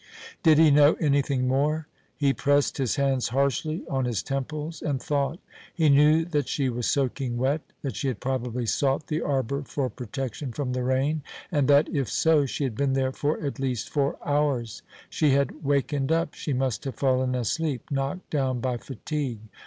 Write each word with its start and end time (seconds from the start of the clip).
Did 0.41 0.57
he 0.57 0.71
know 0.71 0.95
anything 0.95 1.47
more? 1.47 1.87
He 2.17 2.33
pressed 2.33 2.79
his 2.79 2.95
hands 2.95 3.27
harshly 3.27 3.83
on 3.87 4.05
his 4.05 4.23
temples 4.23 4.81
and 4.81 4.99
thought. 4.99 5.37
He 5.75 5.89
knew 5.89 6.25
that 6.25 6.47
she 6.47 6.69
was 6.69 6.87
soaking 6.87 7.37
wet, 7.37 7.61
that 7.83 7.95
she 7.95 8.07
had 8.07 8.19
probably 8.19 8.65
sought 8.65 9.05
the 9.05 9.21
arbour 9.21 9.61
for 9.61 9.91
protection 9.91 10.53
from 10.53 10.73
the 10.73 10.83
rain, 10.83 11.21
and 11.51 11.67
that, 11.67 11.87
if 11.87 12.09
so, 12.09 12.47
she 12.47 12.63
had 12.63 12.73
been 12.73 12.93
there 12.93 13.11
for 13.11 13.39
at 13.45 13.59
least 13.59 13.89
four 13.91 14.17
hours. 14.25 14.81
She 15.07 15.33
had 15.33 15.63
wakened 15.63 16.11
up. 16.11 16.33
She 16.33 16.51
must 16.51 16.83
have 16.85 16.95
fallen 16.95 17.35
asleep, 17.35 17.83
knocked 17.91 18.31
down 18.31 18.59
by 18.59 18.77
fatigue. 18.77 19.41